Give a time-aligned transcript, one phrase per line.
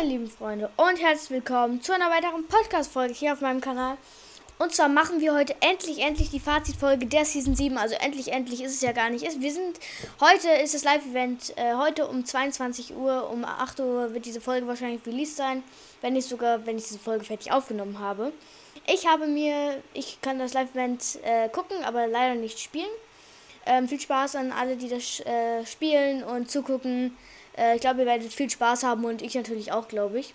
[0.00, 3.98] meine lieben Freunde und herzlich willkommen zu einer weiteren Podcast-Folge hier auf meinem Kanal.
[4.58, 7.76] Und zwar machen wir heute endlich, endlich die Fazitfolge der Season 7.
[7.76, 9.24] Also endlich, endlich ist es ja gar nicht.
[9.24, 9.78] Wir sind,
[10.20, 14.66] heute ist das Live-Event, äh, heute um 22 Uhr, um 8 Uhr wird diese Folge
[14.66, 15.62] wahrscheinlich released sein.
[16.00, 18.32] Wenn nicht sogar, wenn ich diese Folge fertig aufgenommen habe.
[18.86, 22.88] Ich habe mir, ich kann das Live-Event äh, gucken, aber leider nicht spielen.
[23.66, 27.14] Ähm, viel Spaß an alle, die das äh, spielen und zugucken.
[27.56, 30.34] Äh, ich glaube, ihr werdet viel Spaß haben und ich natürlich auch, glaube ich.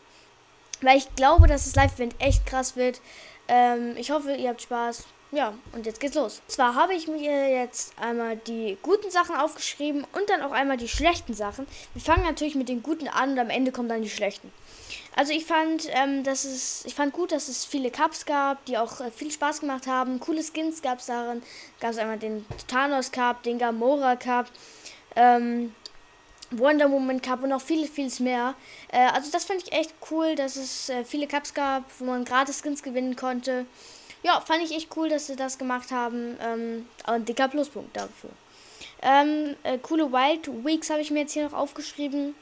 [0.82, 3.02] Weil ich glaube, dass das Live-Event echt krass wird.
[3.48, 5.06] Ähm, ich hoffe, ihr habt Spaß.
[5.32, 6.42] Ja, und jetzt geht's los.
[6.48, 10.88] Zwar habe ich mir jetzt einmal die guten Sachen aufgeschrieben und dann auch einmal die
[10.88, 11.68] schlechten Sachen.
[11.94, 14.52] Wir fangen natürlich mit den guten an und am Ende kommen dann die schlechten.
[15.16, 18.78] Also ich fand, ähm, dass es, ich fand gut, dass es viele Cups gab, die
[18.78, 20.20] auch äh, viel Spaß gemacht haben.
[20.20, 21.42] Coole Skins gab es darin.
[21.80, 24.48] Gab es einmal den Thanos Cup, den Gamora Cup.
[25.16, 25.74] Ähm,
[26.58, 28.56] Wonder Woman Cup und noch vieles, vieles mehr.
[28.92, 32.26] Äh, also das fand ich echt cool, dass es äh, viele Cups gab, wo man
[32.26, 33.66] gratis Skins gewinnen konnte.
[34.24, 36.38] Ja, fand ich echt cool, dass sie das gemacht haben.
[36.42, 38.32] Ähm, ein dicker Pluspunkt dafür.
[39.02, 42.34] Ähm, äh, coole Wild Weeks habe ich mir jetzt hier noch aufgeschrieben.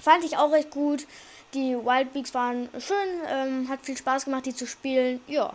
[0.00, 1.06] Fand ich auch recht gut.
[1.54, 2.96] Die Wild Weeks waren schön,
[3.28, 5.20] ähm, hat viel Spaß gemacht, die zu spielen.
[5.28, 5.52] Ja.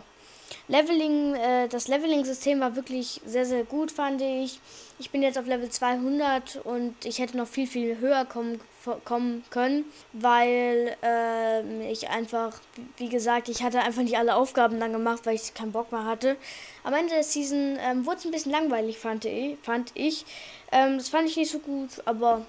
[0.68, 4.60] Leveling, äh, das Leveling-System war wirklich sehr, sehr gut, fand ich.
[4.98, 8.60] Ich bin jetzt auf Level 200 und ich hätte noch viel, viel höher kommen,
[9.04, 12.52] kommen können, weil äh, ich einfach,
[12.96, 16.04] wie gesagt, ich hatte einfach nicht alle Aufgaben dann gemacht, weil ich keinen Bock mehr
[16.04, 16.36] hatte.
[16.84, 19.58] Am Ende der Season ähm, wurde es ein bisschen langweilig, fand ich.
[19.62, 20.24] Fand ich.
[20.72, 22.44] Ähm, das fand ich nicht so gut, aber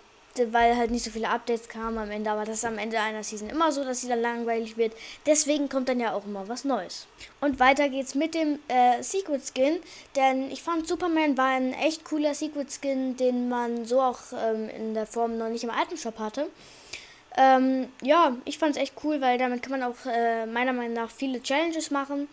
[0.52, 2.32] weil halt nicht so viele Updates kamen am Ende.
[2.32, 4.94] Aber das ist am Ende einer Season immer so, dass sie dann langweilig wird.
[5.26, 7.08] Deswegen kommt dann ja auch immer was Neues.
[7.42, 9.80] Und weiter geht's mit dem äh, Secret Skin.
[10.16, 14.70] Denn ich fand Superman war ein echt cooler Secret Skin, den man so auch ähm,
[14.70, 16.48] in der Form noch nicht im alten Shop hatte.
[17.38, 20.94] Ähm, ja, ich fand es echt cool, weil damit kann man auch äh, meiner Meinung
[20.94, 22.28] nach viele Challenges machen.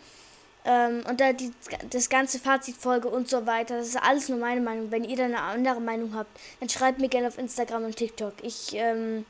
[0.67, 1.53] Ähm, und da die,
[1.91, 4.91] das ganze Fazitfolge und so weiter, das ist alles nur meine Meinung.
[4.91, 8.35] Wenn ihr da eine andere Meinung habt, dann schreibt mir gerne auf Instagram und TikTok.
[8.43, 9.25] Ich ähm,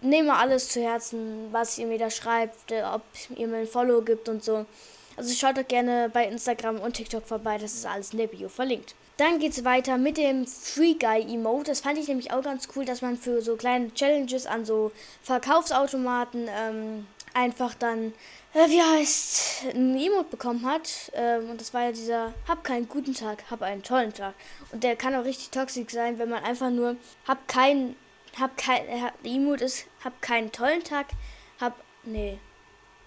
[0.00, 3.02] nehme alles zu Herzen, was ihr mir da schreibt, äh, ob
[3.36, 4.66] ihr mir ein Follow gibt und so.
[5.16, 8.48] Also schaut doch gerne bei Instagram und TikTok vorbei, das ist alles in der Bio
[8.48, 8.94] verlinkt.
[9.16, 11.70] Dann geht es weiter mit dem Free Guy Emote.
[11.70, 14.92] Das fand ich nämlich auch ganz cool, dass man für so kleine Challenges an so
[15.24, 18.12] Verkaufsautomaten ähm, einfach dann,
[18.52, 21.12] äh, wie heißt, ein Emote bekommen hat.
[21.14, 24.34] Ähm, und das war ja dieser, hab keinen guten Tag, hab einen tollen Tag.
[24.72, 26.96] Und der kann auch richtig toxisch sein, wenn man einfach nur,
[27.26, 27.96] hab keinen,
[28.38, 31.06] hab kein, äh, Emote ist, hab keinen tollen Tag,
[31.60, 32.38] hab, nee.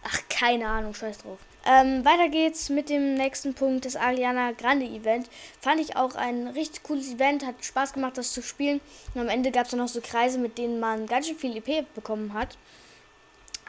[0.04, 1.38] Ach, keine Ahnung, scheiß drauf.
[1.64, 5.30] Ähm, weiter geht's mit dem nächsten Punkt, das Ariana Grande Event.
[5.60, 8.82] Fand ich auch ein richtig cooles Event, hat Spaß gemacht, das zu spielen.
[9.14, 11.86] Und am Ende gab es noch so Kreise, mit denen man ganz schön viel EP
[11.94, 12.58] bekommen hat.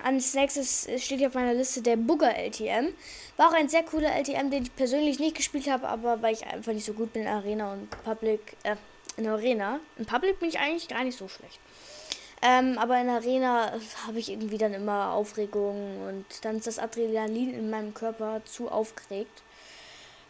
[0.03, 2.92] Als nächstes steht hier auf meiner Liste der Booger LTM.
[3.36, 6.47] War auch ein sehr cooler LTM, den ich persönlich nicht gespielt habe, aber weil ich
[6.47, 8.56] einfach nicht so gut bin in Arena und Public.
[8.62, 8.76] Äh,
[9.16, 9.81] in Arena.
[9.98, 11.60] In Public bin ich eigentlich gar nicht so schlecht.
[12.41, 13.72] Ähm, aber in Arena
[14.06, 18.69] habe ich irgendwie dann immer Aufregung und dann ist das Adrenalin in meinem Körper zu
[18.69, 19.42] aufgeregt.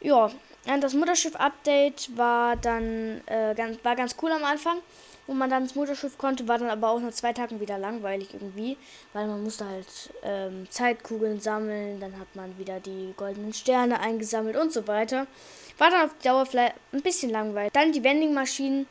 [0.01, 0.31] Ja,
[0.65, 4.79] das Mutterschiff-Update war dann äh, ganz, war ganz cool am Anfang
[5.27, 8.35] wo man dann ins Mutterschiff konnte, war dann aber auch nach zwei Tagen wieder langweilig
[8.35, 8.77] irgendwie,
[9.13, 9.87] weil man musste halt
[10.23, 15.27] ähm, Zeitkugeln sammeln, dann hat man wieder die goldenen Sterne eingesammelt und so weiter.
[15.79, 17.73] War dann auf Dauer vielleicht ein bisschen langweilig.
[17.73, 18.87] Dann die Vending-Maschinen,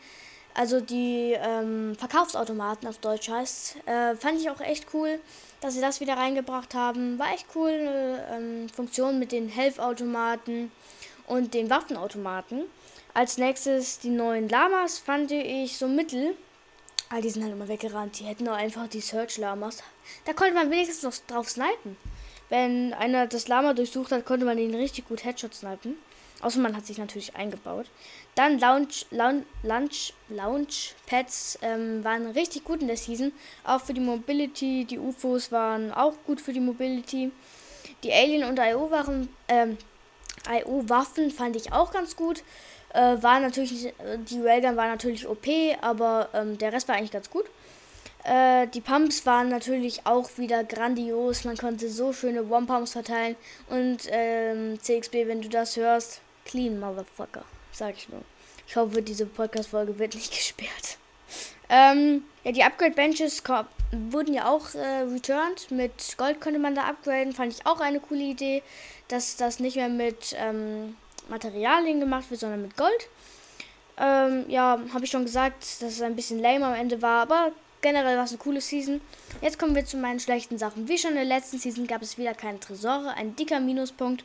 [0.53, 5.19] also die ähm, Verkaufsautomaten auf Deutsch heißt, äh, fand ich auch echt cool,
[5.59, 7.19] dass sie das wieder reingebracht haben.
[7.19, 10.71] War echt cool, eine ähm, Funktion mit den Helfautomaten
[11.27, 12.63] und den Waffenautomaten.
[13.13, 16.35] Als nächstes die neuen Lamas fand ich so mittel.
[17.09, 18.19] Ah, die sind halt immer weggerannt.
[18.19, 19.83] Die hätten auch einfach die Search-Lamas.
[20.25, 21.97] Da konnte man wenigstens noch drauf snipen.
[22.47, 25.95] Wenn einer das Lama durchsucht hat, konnte man ihn richtig gut Headshot snipen.
[26.41, 27.87] Außer man hat sich natürlich eingebaut.
[28.35, 33.31] Dann Launch, Launch, Launch, Launch Pads ähm, waren richtig gut in der Season.
[33.63, 34.85] Auch für die Mobility.
[34.85, 37.31] Die UFOs waren auch gut für die Mobility.
[38.03, 39.77] Die Alien und IO waren, ähm,
[40.51, 42.43] IO Waffen fand ich auch ganz gut.
[42.93, 45.47] Äh, war natürlich, äh, die Railgun war natürlich OP,
[45.81, 47.45] aber ähm, der Rest war eigentlich ganz gut.
[48.23, 51.43] Äh, die Pumps waren natürlich auch wieder grandios.
[51.43, 53.35] Man konnte so schöne One-Pumps verteilen.
[53.69, 58.21] Und ähm, CXB, wenn du das hörst, clean, Motherfucker, sag ich nur.
[58.67, 60.97] Ich hoffe, diese Podcast-Folge wird nicht gesperrt.
[61.69, 63.43] Ähm, ja, die Upgrade-Benches
[63.91, 65.71] wurden ja auch äh, returned.
[65.71, 67.33] Mit Gold konnte man da upgraden.
[67.33, 68.63] Fand ich auch eine coole Idee,
[69.07, 70.95] dass das nicht mehr mit ähm,
[71.29, 73.09] Materialien gemacht wird, sondern mit Gold.
[73.97, 77.51] Ähm, ja, habe ich schon gesagt, dass es ein bisschen lame am Ende war, aber
[77.81, 79.01] generell war es eine coole Season.
[79.41, 80.87] Jetzt kommen wir zu meinen schlechten Sachen.
[80.87, 84.23] Wie schon in der letzten Season gab es wieder keine Tresore, ein dicker Minuspunkt.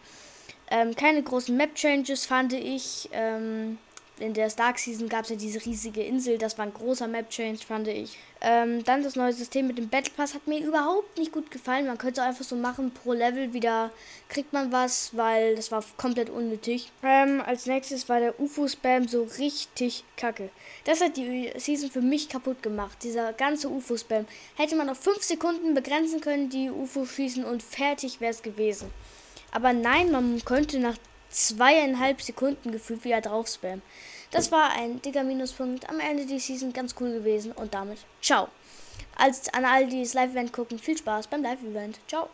[0.70, 3.08] Ähm, keine großen Map-Changes fand ich.
[3.12, 3.78] Ähm,
[4.18, 7.58] in der Stark Season gab es ja diese riesige Insel, das war ein großer Map-Change,
[7.66, 8.16] fand ich.
[8.40, 11.86] Ähm, dann das neue System mit dem Battle Pass hat mir überhaupt nicht gut gefallen.
[11.86, 13.90] Man könnte einfach so machen, pro Level wieder
[14.28, 16.90] kriegt man was, weil das war komplett unnötig.
[17.02, 20.48] Ähm, als nächstes war der UFO-Spam so richtig kacke.
[20.84, 22.98] Das hat die Season für mich kaputt gemacht.
[23.02, 24.26] Dieser ganze UFO-Spam.
[24.56, 28.90] Hätte man auf 5 Sekunden begrenzen können, die UFO schießen und fertig wäre es gewesen.
[29.52, 30.96] Aber nein, man könnte nach
[31.36, 33.82] zweieinhalb Sekunden gefühlt wieder drauf spammen.
[34.30, 35.88] Das war ein dicker Minuspunkt.
[35.88, 38.48] Am Ende der Season ganz cool gewesen und damit ciao.
[39.16, 42.00] Als an alle, die das Live-Event gucken, viel Spaß beim Live-Event.
[42.08, 42.28] Ciao.